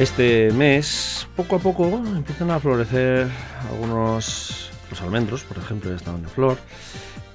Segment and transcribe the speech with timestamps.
[0.00, 3.28] Este mes, poco a poco, empiezan a florecer
[3.70, 6.56] algunos los almendros, por ejemplo, están en flor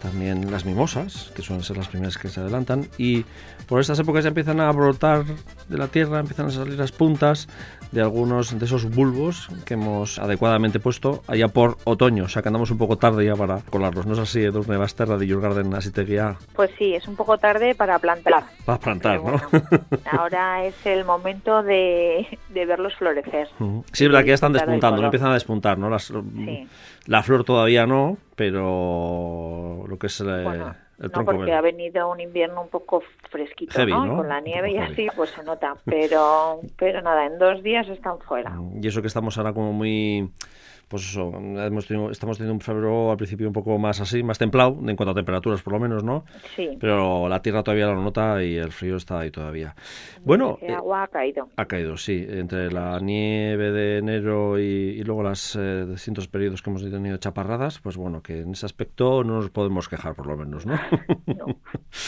[0.01, 3.23] también las mimosas, que suelen ser las primeras que se adelantan, y
[3.67, 5.25] por estas épocas ya empiezan a brotar
[5.69, 7.47] de la tierra, empiezan a salir las puntas
[7.95, 12.49] de algunos de esos bulbos que hemos adecuadamente puesto allá por otoño, o sea que
[12.49, 15.73] andamos un poco tarde ya para colarlos, ¿no es así, Edurne Basterra de Your Garden
[15.73, 16.35] así te guía?
[16.53, 18.43] Pues sí, es un poco tarde para plantar.
[18.65, 19.39] Para plantar, ¿no?
[20.11, 23.47] ahora es el momento de, verlos florecer.
[23.93, 25.89] Sí, es verdad que ya están despuntando, empiezan a despuntar, ¿no?
[25.89, 26.11] Las,
[27.05, 30.21] La flor todavía no, pero lo que es
[30.99, 34.15] el, no, porque ha venido un invierno un poco fresquito, ¿no?
[34.15, 35.75] Con la nieve y así, pues se nota.
[35.85, 38.57] Pero, pero nada, en dos días están fuera.
[38.81, 40.29] Y eso que estamos ahora como muy
[40.87, 44.37] pues eso, hemos tenido, estamos teniendo un febrero al principio un poco más así, más
[44.37, 46.25] templado, en cuanto a temperaturas por lo menos, ¿no?
[46.55, 46.77] Sí.
[46.79, 49.75] Pero la tierra todavía lo nota y el frío está ahí todavía.
[50.23, 50.57] Bueno.
[50.61, 51.49] El agua ha caído.
[51.55, 52.25] Ha caído, sí.
[52.29, 57.79] Entre la nieve de enero y, luego los eh, distintos periodos que hemos tenido chaparradas,
[57.79, 60.75] pues bueno, que en ese aspecto no nos podemos quejar por lo menos, ¿no?
[61.25, 61.45] no.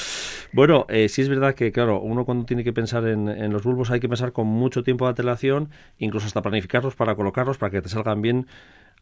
[0.54, 3.64] bueno, eh, sí es verdad que, claro, uno cuando tiene que pensar en, en los
[3.64, 7.72] bulbos hay que pensar con mucho tiempo de antelación, incluso hasta planificarlos para colocarlos, para
[7.72, 8.48] que te salgan bien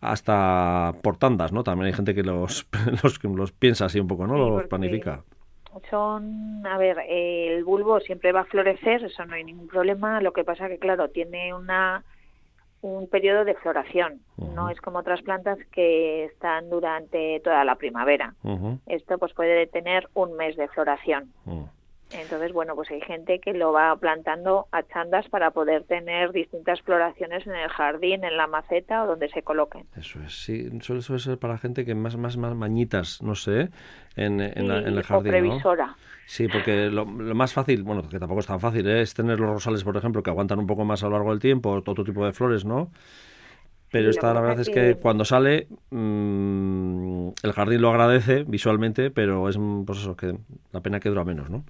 [0.01, 1.63] hasta por tandas, ¿no?
[1.63, 2.67] También hay gente que los,
[3.03, 4.37] los, los piensa así un poco, ¿no?
[4.37, 5.23] los planifica.
[5.89, 10.21] Son, a ver, el bulbo siempre va a florecer, eso no hay ningún problema.
[10.21, 12.03] Lo que pasa que, claro, tiene una
[12.85, 14.21] un periodo de floración.
[14.37, 18.35] No es como otras plantas que están durante toda la primavera.
[18.85, 21.33] Esto pues puede tener un mes de floración.
[22.11, 26.81] Entonces, bueno, pues hay gente que lo va plantando a chandas para poder tener distintas
[26.81, 29.85] floraciones en el jardín, en la maceta o donde se coloquen.
[29.95, 33.69] Eso es, sí, suele, ser para gente que más, más, más mañitas, no sé,
[34.15, 35.27] en, en, el jardín.
[35.27, 35.95] O previsora.
[36.27, 39.01] Sí, porque lo, más fácil, bueno, que tampoco es tan fácil, ¿eh?
[39.01, 41.39] es tener los rosales, por ejemplo, que aguantan un poco más a lo largo del
[41.39, 42.91] tiempo, otro tipo de flores, ¿no?
[43.91, 49.47] Pero esta, la verdad es que cuando sale, mmm, el jardín lo agradece visualmente, pero
[49.47, 50.35] es pues eso, que
[50.73, 51.63] la pena que dura menos, ¿no?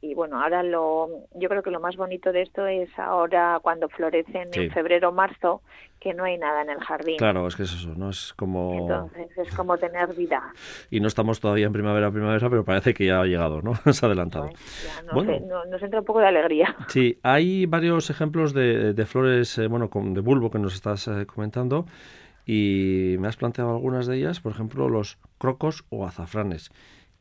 [0.00, 3.88] Y bueno, ahora lo, yo creo que lo más bonito de esto es ahora cuando
[3.88, 5.62] florecen en febrero o marzo,
[6.00, 7.18] que no hay nada en el jardín.
[7.18, 8.10] Claro, es que es eso, ¿no?
[8.10, 8.78] Es como...
[8.80, 10.42] Entonces es como tener vida.
[10.90, 13.74] Y no estamos todavía en primavera, primavera, pero parece que ya ha llegado, ¿no?
[13.92, 14.48] Se ha adelantado.
[14.48, 16.74] ya, bueno, sé, nos entra un poco de alegría.
[16.88, 21.06] Sí, hay varios ejemplos de, de flores, eh, bueno, con, de bulbo que nos estás
[21.06, 21.86] eh, comentando
[22.44, 26.70] y me has planteado algunas de ellas, por ejemplo, los crocos o azafranes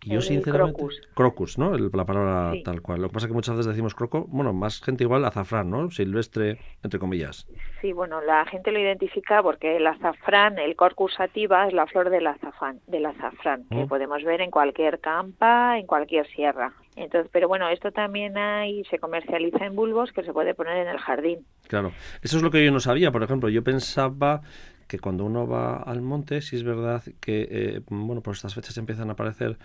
[0.01, 0.77] yo sinceramente...
[0.79, 1.01] Crocus.
[1.13, 1.77] Crocus, ¿no?
[1.77, 3.01] la palabra tal cual.
[3.01, 5.89] Lo que pasa es que muchas veces decimos croco, bueno, más gente igual azafrán, ¿no?
[5.91, 7.47] Silvestre, entre comillas.
[7.81, 12.09] Sí, bueno, la gente lo identifica porque el azafrán, el Crocus sativa, es la flor
[12.09, 13.87] del azafrán, del azafrán que oh.
[13.87, 16.73] podemos ver en cualquier campa, en cualquier sierra.
[16.95, 20.87] Entonces, pero bueno, esto también hay, se comercializa en bulbos que se puede poner en
[20.89, 21.45] el jardín.
[21.67, 24.41] Claro, eso es lo que yo no sabía, por ejemplo, yo pensaba
[24.89, 28.75] que cuando uno va al monte, sí es verdad que, eh, bueno, por estas fechas
[28.77, 29.57] empiezan a aparecer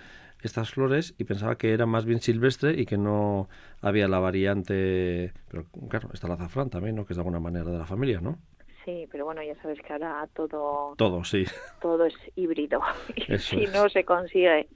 [0.43, 3.49] estas flores y pensaba que era más bien silvestre y que no
[3.81, 7.07] había la variante, pero claro, está el azafrán también, ¿no?
[7.07, 8.37] Que es de alguna manera de la familia, ¿no?
[8.85, 10.95] Sí, pero bueno, ya sabes que ahora todo...
[10.99, 11.47] Todo, sí.
[11.81, 12.83] Todo es híbrido
[13.17, 14.69] y si no se consigue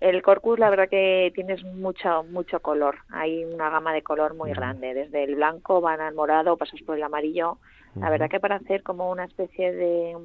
[0.00, 2.98] el corcus, la verdad que tienes mucho, mucho color.
[3.10, 4.94] Hay una gama de color muy grande.
[4.94, 7.58] Desde el blanco van al morado, pasas por el amarillo.
[7.96, 10.16] La verdad que para hacer como una especie de,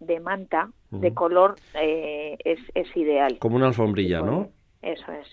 [0.00, 3.38] de manta de color eh, es, es ideal.
[3.38, 4.48] Como una alfombrilla, ¿no?
[4.82, 5.28] Eso es.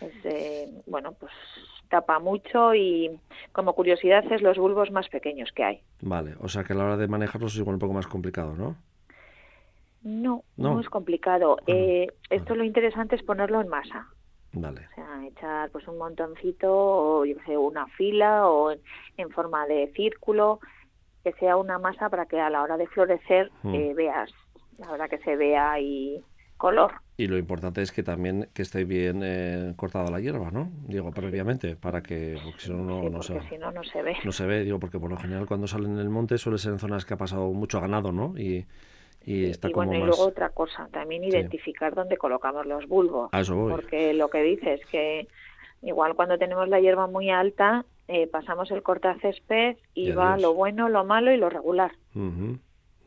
[0.00, 1.32] es eh, bueno, pues
[1.88, 3.10] tapa mucho y
[3.52, 5.82] como curiosidad es los bulbos más pequeños que hay.
[6.00, 8.54] Vale, o sea que a la hora de manejarlos es igual un poco más complicado,
[8.56, 8.76] ¿no?
[10.02, 11.58] No, no, es complicado.
[11.66, 14.06] Eh, esto lo interesante es ponerlo en masa.
[14.52, 14.86] Vale.
[14.92, 19.92] O sea, echar pues un montoncito o yo sé, una fila o en, forma de
[19.94, 20.60] círculo,
[21.24, 23.74] que sea una masa para que a la hora de florecer mm.
[23.74, 24.30] eh, veas,
[24.78, 26.22] la hora que se vea y
[26.56, 26.92] color.
[27.16, 30.70] Y lo importante es que también que esté bien eh, cortada la hierba, ¿no?
[30.86, 34.16] Digo, previamente, para que, porque si no, no, se, si no, no se ve.
[34.24, 36.72] No se ve, digo, porque por lo general cuando salen en el monte suele ser
[36.72, 38.34] en zonas que ha pasado mucho ganado, ¿no?
[38.38, 38.66] Y,
[39.24, 43.30] y, bueno, y luego otra cosa, también identificar dónde colocamos los bulbos.
[43.30, 45.28] Porque lo que dices que
[45.82, 50.88] igual cuando tenemos la hierba muy alta, eh, pasamos el cortacésped y va lo bueno,
[50.88, 51.92] lo malo y lo regular.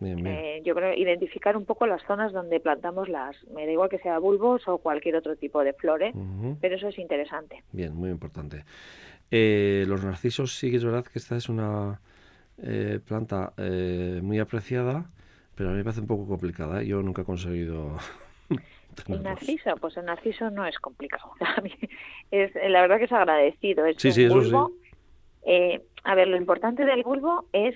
[0.01, 4.00] Eh, yo creo identificar un poco las zonas donde plantamos las, me da igual que
[4.00, 6.13] sea bulbos o cualquier otro tipo de flores,
[6.62, 7.63] pero eso es interesante.
[7.71, 8.65] Bien, muy importante.
[9.31, 12.00] Eh, los narcisos sí que es verdad que esta es una
[13.06, 13.54] planta
[14.21, 15.10] muy apreciada
[15.55, 16.81] pero a mí me parece un poco complicada.
[16.81, 16.88] ¿eh?
[16.88, 17.97] Yo nunca he conseguido.
[19.07, 21.31] El narciso, pues el narciso no es complicado.
[22.31, 23.88] es, la verdad que es agradecido.
[23.88, 24.91] Es sí, sí, bulbo, sí.
[25.45, 27.75] Eh, a ver, lo importante del bulbo es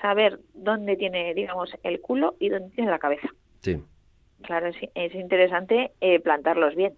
[0.00, 3.28] saber dónde tiene, digamos, el culo y dónde tiene la cabeza.
[3.60, 3.80] Sí.
[4.42, 6.94] Claro, es, es interesante eh, plantarlos bien,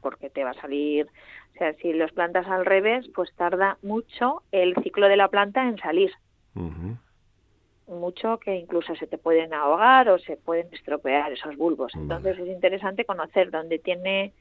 [0.00, 1.06] porque te va a salir,
[1.54, 5.68] o sea, si los plantas al revés, pues tarda mucho el ciclo de la planta
[5.68, 6.12] en salir.
[7.90, 11.92] Mucho que incluso se te pueden ahogar o se pueden estropear esos bulbos.
[11.96, 14.32] Entonces es interesante conocer dónde tiene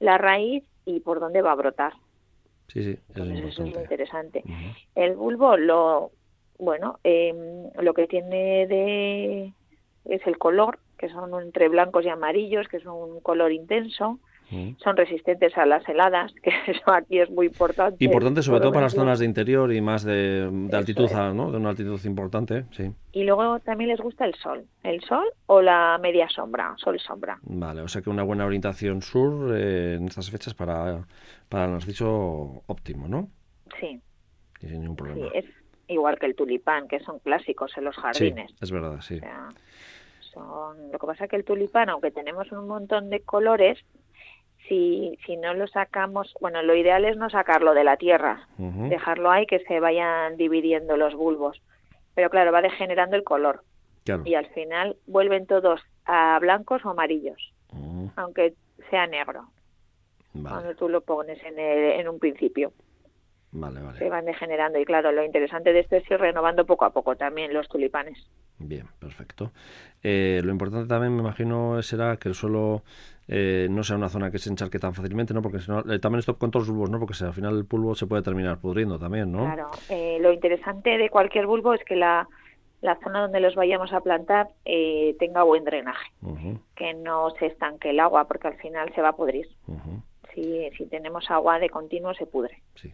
[0.00, 1.92] la raíz y por dónde va a brotar.
[2.68, 4.42] Sí, sí, eso es interesante.
[4.94, 6.12] El bulbo, lo
[6.58, 9.52] bueno, eh, lo que tiene de
[10.04, 14.18] es el color, que son entre blancos y amarillos, que es un color intenso.
[14.82, 18.04] Son resistentes a las heladas, que eso aquí es muy importante.
[18.04, 21.50] Importante sobre todo para las zonas de interior y más de, altitud, ¿no?
[21.50, 22.92] De una altitud importante, sí.
[23.12, 26.98] Y luego también les gusta el sol, el sol o la media sombra, sol y
[26.98, 27.38] sombra.
[27.42, 31.06] Vale, o sea que una buena orientación sur eh, en estas fechas para,
[31.48, 33.28] para nos dicho óptimo, ¿no?
[33.80, 34.00] Sí.
[34.60, 35.28] Y sin ningún problema.
[35.34, 35.44] es
[35.88, 38.50] igual que el tulipán, que son clásicos en los jardines.
[38.50, 39.20] Sí, es verdad, sí.
[40.36, 43.78] Lo que pasa es que el tulipán, aunque tenemos un montón de colores,
[44.68, 49.30] si, si no lo sacamos, bueno, lo ideal es no sacarlo de la tierra, dejarlo
[49.30, 51.60] ahí que se vayan dividiendo los bulbos.
[52.14, 53.62] Pero claro, va degenerando el color.
[54.24, 57.52] Y al final vuelven todos a blancos o amarillos,
[58.16, 58.54] aunque
[58.90, 59.48] sea negro.
[60.32, 62.72] Cuando tú lo pones en, en un principio.
[63.52, 63.98] Vale, vale.
[63.98, 67.14] Se van degenerando y claro, lo interesante de esto es ir renovando poco a poco
[67.14, 68.18] también los tulipanes.
[68.58, 69.52] Bien, perfecto.
[70.02, 72.82] Eh, lo importante también, me imagino, será que el suelo
[73.28, 75.42] eh, no sea una zona que se encharque tan fácilmente, ¿no?
[75.42, 76.98] Porque si no, eh, también esto con todos los bulbos, ¿no?
[76.98, 79.44] Porque al final el bulbo se puede terminar pudriendo también, ¿no?
[79.44, 79.70] Claro.
[80.20, 82.28] lo interesante de cualquier bulbo es que la,
[82.80, 84.48] la zona donde los vayamos a plantar
[85.18, 86.10] tenga buen drenaje,
[86.76, 89.48] que no se estanque el agua, porque al final se va a pudrir.
[90.34, 92.62] si, si tenemos agua de continuo, se pudre.
[92.74, 92.92] Sí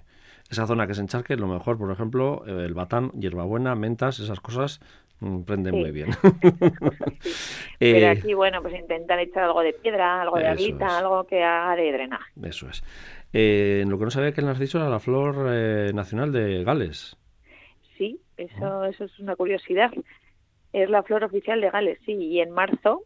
[0.51, 4.81] esa zona que se encharque, lo mejor, por ejemplo, el batán, hierbabuena, mentas, esas cosas
[5.21, 6.11] Mm, prende muy bien.
[7.79, 11.43] Pero eh, aquí, bueno, pues intentar echar algo de piedra, algo de aguita, algo que
[11.43, 12.33] haga de drenaje.
[12.43, 12.83] Eso es.
[13.33, 17.17] Eh, lo que no sabía que has dicho era la flor eh, nacional de Gales.
[17.99, 19.91] Sí, eso, eso es una curiosidad.
[20.73, 23.03] Es la flor oficial de Gales, sí, y en marzo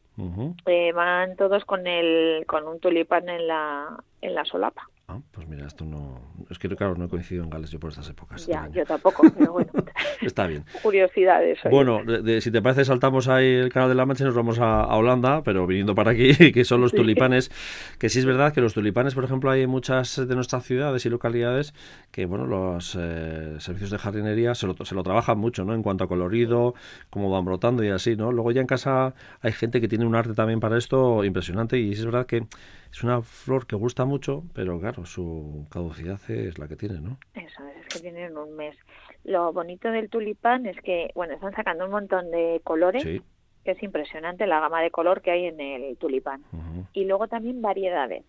[0.95, 4.89] van todos con el con un tulipán en la en la solapa.
[5.15, 6.21] Ah, pues mira, esto no.
[6.51, 8.47] Es que, claro, no he coincidido en Gales yo por estas épocas.
[8.47, 9.71] Ya, yo tampoco, pero bueno.
[10.21, 10.65] Está bien.
[10.83, 11.61] Curiosidades.
[11.71, 12.01] Bueno,
[12.41, 15.43] si te parece, saltamos ahí el canal de la Mancha y nos vamos a, Holanda,
[15.45, 17.51] pero viniendo para aquí, que son los tulipanes.
[17.99, 21.11] Que sí es verdad que los tulipanes, por ejemplo, hay muchas de nuestras ciudades y
[21.11, 21.75] localidades
[22.11, 25.75] que, bueno, los eh, servicios de jardinería se lo, se lo trabajan mucho, ¿no?
[25.75, 26.75] En cuanto a colorido,
[27.11, 28.33] cómo van brotando y así, ¿no?
[28.33, 31.93] Luego ya en casa hay gente que tiene un arte también para esto impresionante y
[31.93, 32.47] es verdad que
[32.95, 37.19] es una flor que gusta mucho, pero claro, su caducidad es la que tiene, ¿no?
[37.35, 38.77] Eso es, que tienen un mes.
[39.25, 43.83] Lo bonito del tulipán es que, bueno, están sacando un montón de colores, que es
[43.83, 46.45] impresionante la gama de color que hay en el tulipán.
[46.93, 48.25] Y luego también variedades.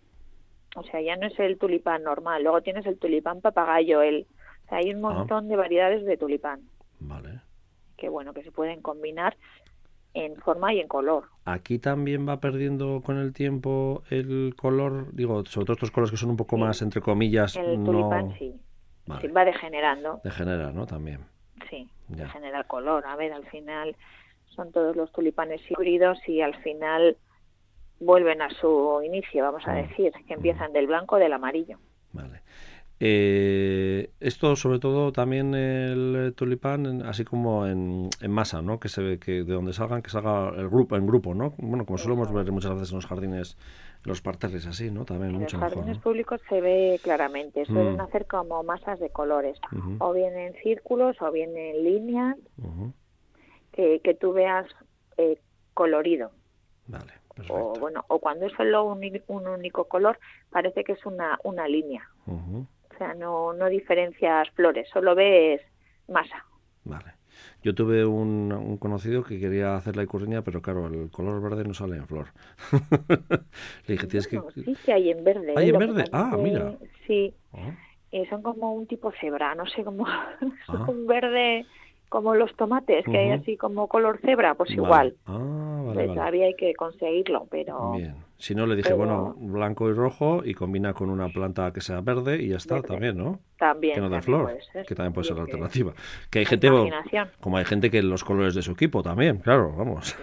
[0.76, 4.26] O sea, ya no es el tulipán normal, luego tienes el tulipán papagayo, el...
[4.66, 5.10] O sea, hay un ah.
[5.10, 6.62] montón de variedades de tulipán.
[7.00, 7.40] Vale.
[7.98, 9.38] Que bueno, que se pueden combinar
[10.16, 11.26] en forma y en color.
[11.44, 16.18] Aquí también va perdiendo con el tiempo el color, digo, sobre todo estos colores que
[16.18, 18.56] son un poco más, entre comillas, el tulipán sí.
[19.22, 19.28] sí.
[19.28, 20.22] va degenerando.
[20.24, 20.88] Degenera, ¿no?
[20.88, 21.20] También.
[21.70, 23.06] Sí, degenera el color.
[23.06, 23.96] A ver, al final
[24.48, 27.18] son todos los tulipanes híbridos y al final
[28.00, 29.88] vuelven a su inicio, vamos a mm.
[29.88, 31.78] decir, que empiezan del blanco del amarillo.
[33.00, 38.80] Eh, esto sobre todo también el tulipán, así como en, masa, ¿no?
[38.80, 41.54] Que se ve que de donde salgan, que salga el grupo, en grupo, ¿no?
[41.58, 43.58] Bueno, como solemos ver muchas veces en los jardines,
[44.04, 45.04] los parterres así, ¿no?
[45.04, 48.02] También en mucho los jardines públicos se ve claramente, suelen mm.
[48.02, 49.60] hacer como masas de colores,
[50.00, 52.38] o bien en círculos o bien en líneas,
[53.74, 54.68] que, que tú veas
[55.18, 55.38] eh,
[55.74, 56.32] colorido.
[56.88, 57.14] Vale.
[57.50, 60.18] O bueno, o cuando es solo un, un, único color,
[60.50, 62.10] parece que es una, una línea.
[62.96, 65.62] O sea, no, no diferencias flores, solo ves
[66.08, 66.46] masa.
[66.86, 67.14] Vale.
[67.62, 71.66] Yo tuve un, un, conocido que quería hacer la icurriña, pero claro, el color verde
[71.66, 72.28] no sale en flor.
[73.88, 74.40] Le dije, tienes que...
[74.54, 75.54] Sí, que hay en verde.
[75.58, 75.74] ¿Hay ¿eh?
[75.74, 76.06] en verde?
[76.14, 76.76] Ah, mira.
[77.06, 77.34] Sí.
[77.54, 77.72] Ah.
[78.12, 80.06] Eh, son como un tipo cebra, no sé, cómo...
[80.68, 80.86] Ah.
[80.88, 81.66] un verde
[82.08, 85.16] como los tomates, que hay así como color cebra, pues igual.
[85.26, 87.92] Ah, vale, Todavía hay que conseguirlo, pero...
[87.94, 91.72] Bien Si no, le dije, Pero- bueno, blanco y rojo y combina con una planta
[91.72, 92.88] que sea verde y ya está, Verde.
[92.90, 93.40] también, ¿no?
[93.58, 93.94] También.
[93.96, 95.94] que no también flor, que también puede ser la alternativa.
[96.30, 96.70] Que hay gente,
[97.40, 100.14] como hay gente que los colores de su equipo también, claro, vamos.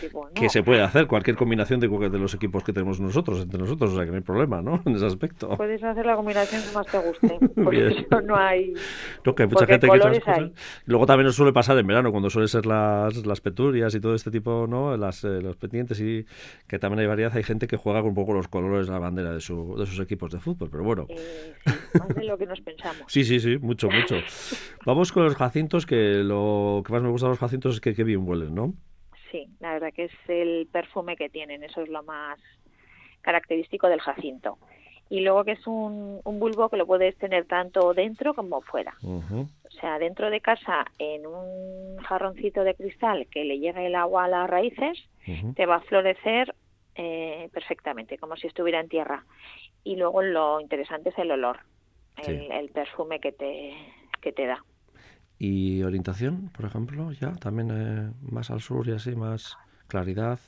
[0.00, 3.40] Sí, que se puede hacer cualquier combinación de, cualquier de los equipos que tenemos nosotros,
[3.40, 4.82] entre nosotros, o sea que no hay problema, ¿no?
[4.84, 5.48] En ese aspecto.
[5.56, 7.48] Puedes hacer la combinación que más te guste.
[7.64, 7.90] Por Bien.
[7.90, 8.74] eso no hay.
[9.24, 10.38] No, que hay mucha porque gente que esas colores cosas.
[10.38, 10.52] hay.
[10.84, 14.14] Luego también nos suele pasar en verano, cuando suelen ser las, las peturias y todo
[14.14, 14.94] este tipo, ¿no?
[14.98, 16.26] Las, eh, los pendientes y
[16.66, 17.32] que también hay variedad.
[17.34, 19.86] Hay gente que juega con un poco los colores de la bandera de, su, de
[19.86, 21.06] sus equipos de fútbol, pero bueno.
[21.08, 23.04] eh, sí, más de lo que nos pensamos.
[23.08, 24.16] Sí, sí, sí, mucho, mucho.
[24.84, 27.94] Vamos con los jacintos, que lo que más me gusta de los jacintos es que,
[27.94, 28.74] que bien huelen, ¿no?
[29.30, 32.38] Sí, la verdad que es el perfume que tienen, eso es lo más
[33.22, 34.58] característico del jacinto.
[35.10, 38.94] Y luego que es un, un bulbo que lo puedes tener tanto dentro como fuera.
[39.02, 39.46] O
[39.80, 44.28] sea, dentro de casa, en un jarroncito de cristal que le llegue el agua a
[44.28, 44.98] las raíces,
[45.56, 46.54] te va a florecer
[46.94, 49.24] eh, perfectamente, como si estuviera en tierra.
[49.82, 51.58] Y luego lo interesante es el olor,
[52.16, 52.48] el, Sí.
[52.50, 53.74] el perfume que te,
[54.20, 54.64] que te da.
[55.38, 59.56] Y orientación, por ejemplo, ya, también eh, más al sur y así, más
[59.88, 60.38] claridad.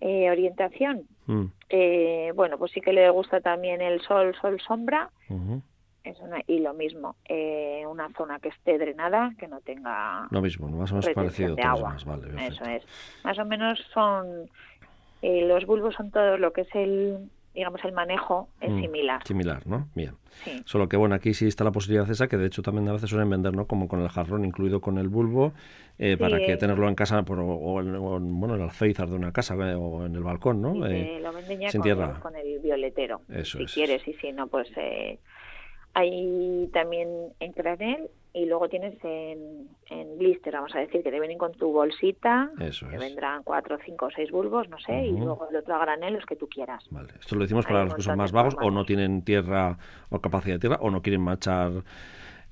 [0.00, 5.10] Eh, orientación, Mm, eh, bueno, pues sí que le gusta también el sol, sol, sombra.
[6.04, 10.42] Es una, y lo mismo, eh, una zona que esté drenada, que no tenga Lo
[10.42, 10.76] mismo, ¿no?
[10.76, 11.88] más o menos parecido de agua.
[11.88, 12.52] demás, vale, perfecto.
[12.52, 13.24] Eso es.
[13.24, 14.50] Más o menos son
[15.26, 19.20] eh, los bulbos son todo lo que es el digamos el manejo es Mm, similar.
[19.24, 19.86] Similar, ¿no?
[19.94, 20.10] Bien.
[20.42, 20.60] Sí.
[20.64, 23.08] Solo que, bueno, aquí sí está la posibilidad esa, que de hecho también a veces
[23.08, 23.66] suelen vender, ¿no?
[23.68, 25.52] Como con el jarrón incluido con el bulbo,
[26.00, 29.08] eh, para que tenerlo en casa, por, o, en, o en, bueno, en el alféizar
[29.08, 30.84] de una casa eh, o en el balcón, ¿no?
[30.84, 32.18] Eh, lo venden ya sin con, tierra.
[32.20, 35.20] con el violetero, Eso si es, quieres, y si no, pues eh,
[35.94, 41.18] hay también en granel y luego tienes en, en blister, vamos a decir, que te
[41.20, 43.00] vienen con tu bolsita, Eso que es.
[43.00, 46.26] vendrán cuatro, cinco o seis bulbos, no sé, y luego el otro a granel, los
[46.26, 46.84] que tú quieras.
[46.90, 47.08] Vale.
[47.20, 49.78] Esto lo decimos Hay para los que son más vagos o no tienen tierra
[50.10, 51.84] o capacidad de tierra o no quieren manchar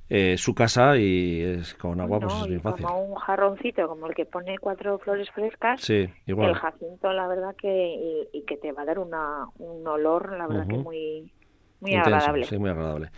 [0.08, 2.86] eh, su casa y es con agua pues es bien fácil.
[2.86, 6.50] Como un jarroncito, como el que pone cuatro flores frescas, Sí, igual.
[6.50, 10.36] el jacinto, la verdad que, y, y que te va a dar una, un olor,
[10.36, 11.32] la verdad que muy,
[11.80, 12.44] muy Intenso, agradable.
[12.46, 13.10] Sí, muy agradable.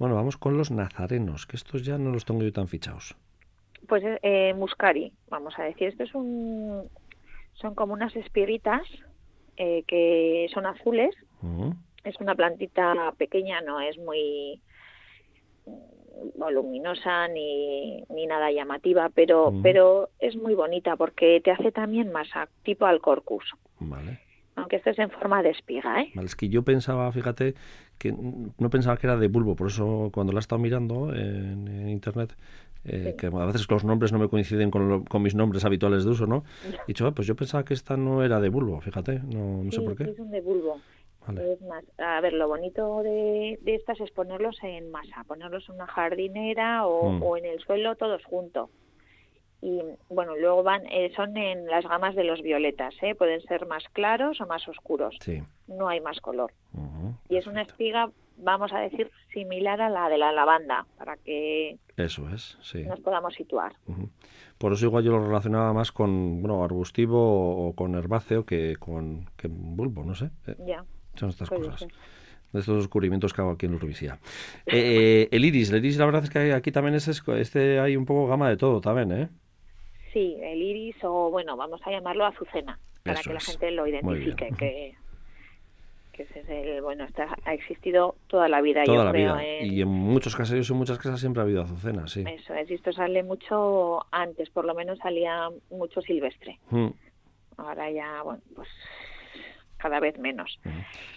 [0.00, 3.14] Bueno, vamos con los nazarenos, que estos ya no los tengo yo tan fichados.
[3.86, 6.88] Pues eh, muscari, vamos a decir, esto es un,
[7.52, 8.80] son como unas espiguitas
[9.58, 11.14] eh, que son azules,
[12.02, 14.62] es una plantita pequeña, no es muy
[16.36, 22.48] voluminosa ni, ni nada llamativa, pero, pero es muy bonita porque te hace también masa,
[22.62, 23.44] tipo al corcus,
[23.80, 24.18] Vale.
[24.56, 26.10] Aunque esto es en forma de espiga, ¿eh?
[26.14, 27.54] Vale, es que yo pensaba, fíjate,
[27.98, 31.68] que no pensaba que era de bulbo, por eso cuando la he estado mirando en,
[31.68, 32.34] en internet,
[32.84, 33.16] eh, Sí.
[33.18, 36.10] que a veces los nombres no me coinciden con, lo- con mis nombres habituales de
[36.10, 36.44] uso, ¿no?
[36.84, 39.70] Y dicho, "Ah, pues yo pensaba que esta no era de bulbo, fíjate, no, no
[39.70, 40.14] sé por sí, qué.
[40.14, 40.80] son de bulbo.
[41.26, 41.52] Vale.
[41.52, 45.74] Es más, a ver, lo bonito de, de estas es ponerlos en masa, ponerlos en
[45.74, 47.22] una jardinera o, Mm.
[47.22, 48.70] o en el suelo todos juntos.
[49.62, 53.14] Y bueno, luego van, eh, son en las gamas de los violetas, ¿eh?
[53.14, 55.42] pueden ser más claros o más oscuros, Sí.
[55.68, 56.52] no hay más color.
[57.28, 61.76] Y es una espiga, vamos a decir, similar a la de la lavanda, para que
[61.98, 62.84] Eso es, sí.
[62.84, 63.74] nos podamos situar.
[64.56, 69.28] Por eso igual yo lo relacionaba más con, bueno, arbustivo o, con herbáceo que con
[69.36, 70.30] que bulbo, no sé.
[70.46, 70.84] Eh, Ya,
[71.16, 71.86] son estas cosas.
[72.52, 74.18] de estos descubrimientos que hago aquí en Urubisía.
[74.66, 74.72] Eh,
[75.24, 78.06] eh, el iris, el iris la verdad es que aquí también es, este hay un
[78.06, 79.28] poco gama de todo también, ¿eh?
[80.12, 83.46] Sí, el iris o bueno, vamos a llamarlo azucena, para Eso que la es.
[83.46, 84.94] gente lo identifique, que,
[86.12, 89.34] que ese es el, bueno, está, ha existido toda la vida, Toda yo la creo.
[89.36, 89.44] vida.
[89.46, 92.24] en- Y en muchos caseros y muchas casas siempre ha habido azucena, sí.
[92.26, 96.58] Eso es, esto sale mucho antes, por lo menos salía mucho silvestre.
[96.70, 96.88] Mm,
[97.58, 98.68] Ahora ya, bueno, pues
[99.76, 100.58] cada vez menos.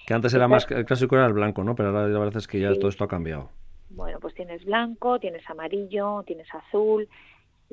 [0.05, 1.73] Que antes era más, el clásico era el blanco, ¿no?
[1.73, 2.79] Pero ahora la verdad es que ya Sí.
[2.79, 3.49] todo esto ha cambiado.
[3.89, 7.07] Bueno, pues tienes blanco, tienes amarillo, tienes azul,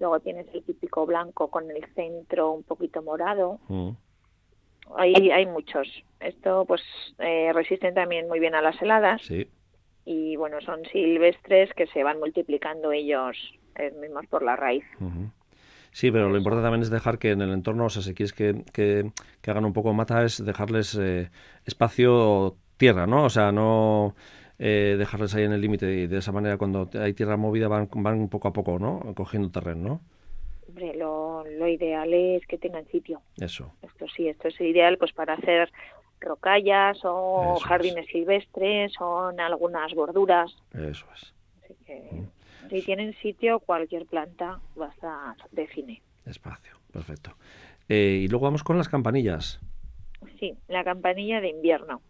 [0.01, 3.61] luego tienes el típico blanco con el centro un poquito morado.
[3.69, 3.91] Mm,
[4.97, 5.87] Hay, hay muchos.
[6.19, 6.83] Esto pues
[7.19, 9.49] eh, resisten también muy bien a las heladas Sí,
[10.05, 13.37] y bueno, son silvestres que se van multiplicando ellos
[13.77, 14.85] eh, mismos por la raíz.
[15.93, 18.33] Sí, pero lo importante también es dejar que en el entorno, o sea, si quieres
[18.33, 19.11] que, que,
[19.43, 21.31] que hagan un poco mata, es dejarles eh,
[21.67, 23.25] espacio tierra, ¿no?
[23.25, 24.15] O sea, no
[24.63, 27.89] eh, dejarles ahí en el límite y de esa manera cuando hay tierra movida van,
[27.95, 29.15] van poco a poco, ¿no?
[29.15, 30.01] Cogiendo terreno, ¿no?
[30.69, 33.23] Hombre, lo, lo ideal es que tengan sitio.
[33.39, 33.73] Eso.
[33.83, 35.73] Esto sí, esto es ideal pues para hacer
[36.21, 37.63] rocallas o Eso es.
[37.65, 40.55] jardines silvestres o en algunas borduras.
[40.75, 41.35] Eso es.
[41.65, 42.23] Así que
[42.69, 46.03] si tienen sitio, cualquier planta va a estar de cine.
[46.27, 46.75] Espacio.
[46.93, 47.33] Perfecto.
[47.89, 49.59] Eh, y luego vamos con las campanillas.
[50.39, 52.03] sí, la campanilla de invierno.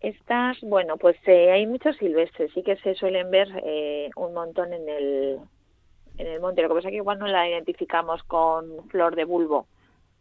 [0.00, 4.72] Estas, bueno, pues eh, hay muchos silvestres, sí que se suelen ver eh, un montón
[4.72, 5.38] en el,
[6.18, 6.62] en el monte.
[6.62, 9.66] Lo que pasa es que igual no la identificamos con flor de bulbo.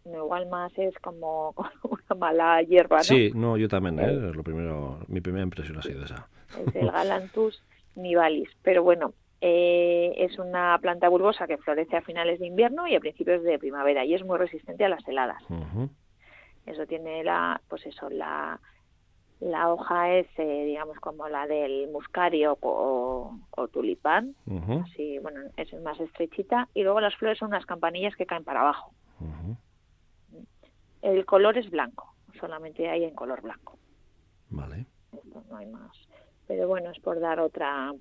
[0.06, 1.54] Igual más es como
[1.84, 3.04] una mala hierba, ¿no?
[3.04, 4.14] Sí, no, yo también, ¿eh?
[4.14, 6.28] Lo primero, mi primera impresión ha sido esa.
[6.66, 7.62] Es el Galanthus
[7.96, 8.50] nivalis.
[8.64, 13.00] Pero bueno, eh, es una planta bulbosa que florece a finales de invierno y a
[13.00, 15.44] principios de primavera y es muy resistente a las heladas.
[16.66, 18.60] Eso tiene la, pues eso, la,
[19.40, 23.38] la hoja es, eh, digamos, como la del muscario o,
[23.72, 24.36] tulipán,
[24.84, 28.62] así, bueno, es más estrechita, y luego las flores son unas campanillas que caen para
[28.62, 28.92] abajo.
[31.02, 33.78] El color es blanco, solamente hay en color blanco.
[34.50, 34.86] Vale.
[35.50, 35.92] no hay más.
[36.48, 37.94] Pero bueno, es por dar otra...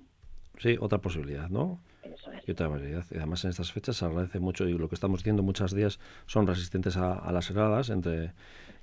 [0.57, 1.79] Sí, otra posibilidad, ¿no?
[2.01, 2.47] Eso es.
[2.47, 3.05] Y otra variedad.
[3.11, 5.99] Y además en estas fechas se agradece mucho, y lo que estamos diciendo, muchos días
[6.25, 8.31] son resistentes a, a las heladas, entre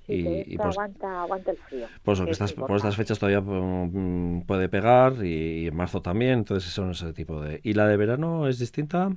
[0.07, 1.87] y, pues, aguanta, aguanta el frío.
[2.03, 6.71] Pues que estas, por estas fechas todavía mm, puede pegar y, en marzo también, entonces
[6.71, 7.59] son ese tipo de...
[7.63, 9.11] ¿Y la de verano es distinta?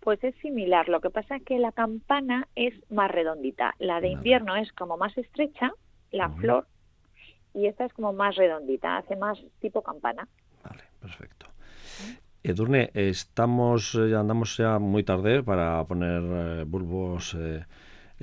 [0.00, 4.08] Pues es similar, lo que pasa es que la campana es más redondita, la de
[4.08, 5.72] invierno es como más estrecha,
[6.10, 6.66] la flor,
[7.54, 10.28] y esta es como más redondita, hace más tipo campana.
[10.62, 11.46] Vale, perfecto.
[12.42, 17.64] Edurne, estamos, ya andamos ya muy tarde para poner eh, bulbos eh,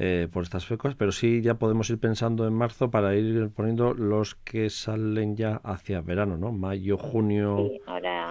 [0.04, 3.94] eh, por estas fecas, pero sí ya podemos ir pensando en marzo para ir poniendo
[3.94, 6.52] los que salen ya hacia verano, ¿no?
[6.52, 7.70] Mayo, junio,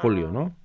[0.02, 0.56] julio, ¿no?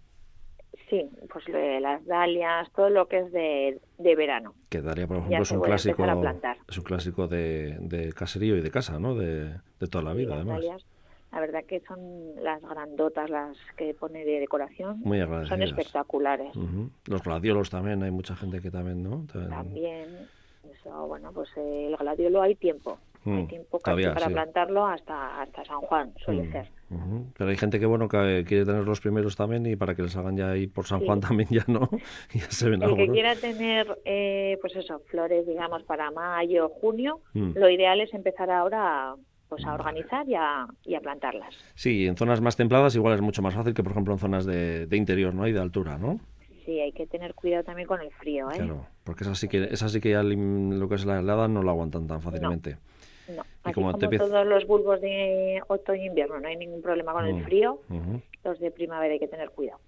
[0.90, 4.56] Sí, pues las dalias, todo lo que es de, de verano.
[4.68, 6.04] Que daría, por ejemplo, es un, clásico,
[6.68, 9.14] es un clásico de, de, caserío y de casa, ¿no?
[9.14, 10.64] De, de toda la vida, además.
[11.32, 15.02] la verdad que son las grandotas, las que pone de decoración.
[15.02, 16.52] Muy Son espectaculares.
[17.06, 19.28] Los gladiolos también, hay mucha gente que también, ¿no?
[19.32, 20.08] también
[21.08, 22.98] bueno, pues el gladiolo hay tiempo.
[23.26, 26.68] hay mm, tiempo para plantarlo hasta, hasta San Juan, suele mm, ser.
[27.38, 30.16] Pero hay gente que bueno que quiere tener los primeros también y para que les
[30.16, 31.90] hagan ya ahí por San Juan también ya no,
[32.34, 37.22] ya se ven El que quiera tener, eh, pues eso, flores, digamos, para mayo, junio,
[37.34, 37.52] mm.
[37.56, 39.16] lo ideal es empezar ahora
[39.48, 41.56] pues a organizar y a, y a, plantarlas.
[41.76, 44.46] Sí, en zonas más templadas igual es mucho más fácil que por ejemplo en zonas
[44.46, 45.48] de, de interior, ¿no?
[45.48, 46.20] Y de altura, ¿no?
[46.66, 48.56] Sí, hay que tener cuidado también con el frío, ¿eh?
[48.58, 51.62] Claro, porque es así que, es así que ya lo que es la helada no
[51.62, 52.78] lo aguantan tan fácilmente.
[53.28, 57.26] No, Así como, todos los bulbos de otoño e invierno no hay ningún problema con
[57.26, 57.80] el mm, frío,
[58.44, 59.80] los de primavera hay que tener cuidado.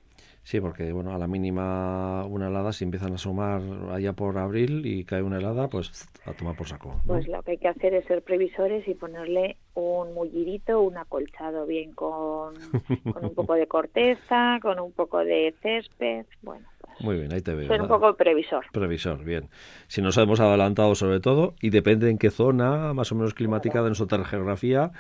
[0.47, 4.85] Sí, porque bueno, a la mínima una helada, si empiezan a sumar allá por abril
[4.85, 7.01] y cae una helada, pues a tomar por saco.
[7.05, 11.65] Pues lo que hay que hacer es ser previsores y ponerle un mullidito, un acolchado
[11.65, 12.53] bien con,
[13.13, 16.65] con un poco de corteza, con un poco de césped, bueno.
[16.79, 17.67] Pues Muy bien, ahí te veo.
[17.67, 18.63] Ser un poco previsor.
[18.71, 19.49] Previsor, bien.
[19.87, 23.83] Si nos hemos adelantado sobre todo, y depende en qué zona, más o menos climática
[23.83, 24.91] de nuestra geografía,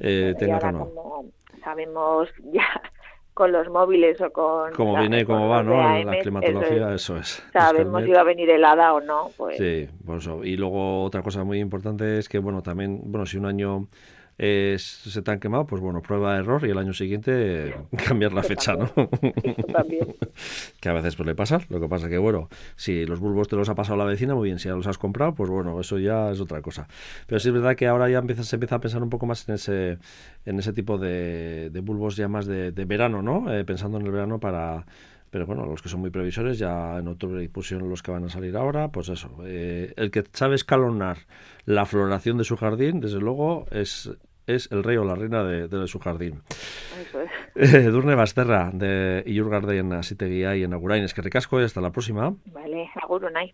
[0.00, 0.78] eh, tenga o no.
[0.88, 1.24] Como
[1.62, 2.66] sabemos ya
[3.36, 4.72] con los móviles o con...
[4.72, 5.76] Como viene y cómo va, ¿no?
[5.76, 7.44] la climatología, eso es.
[7.52, 9.58] Sabemos si va a venir helada o no, pues...
[9.58, 10.42] Sí, por eso.
[10.42, 13.88] Y luego otra cosa muy importante es que, bueno, también, bueno, si un año
[14.38, 17.74] eh, se te han quemado, pues bueno, prueba error y el año siguiente
[18.06, 18.90] cambiar la fecha, ¿no?
[20.80, 21.60] que a veces pues le pasa.
[21.70, 24.48] Lo que pasa que, bueno, si los bulbos te los ha pasado la vecina, muy
[24.48, 24.58] bien.
[24.58, 26.86] Si ya los has comprado, pues bueno, eso ya es otra cosa.
[27.26, 29.48] Pero sí es verdad que ahora ya empieza, se empieza a pensar un poco más
[29.48, 29.98] en ese,
[30.44, 33.52] en ese tipo de, bulbos ya más de, verano, ¿no?
[33.52, 34.84] Eh, pensando en el verano para
[35.30, 38.30] pero bueno, los que son muy previsores, ya en octubre pusieron los que van a
[38.30, 39.30] salir ahora, pues eso.
[39.44, 41.18] Eh, el que sabe escalonar
[41.66, 44.10] la floración de su jardín, desde luego, es,
[44.46, 46.42] es el rey o la reina de, su jardín.
[47.00, 47.30] Eso es.
[47.74, 51.04] Eh, Durne Basterra, de Iur Garden, así te guía y en Agurain.
[51.04, 52.34] Es que recasco y hasta la próxima.
[52.46, 53.44] Vale, Agurunay.